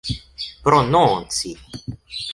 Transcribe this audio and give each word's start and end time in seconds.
prononci 0.67 1.51